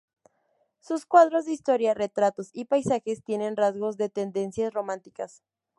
[0.79, 5.43] Sus cuadros de historia, retratos y paisajes tienen rasgos de tendencias románticas.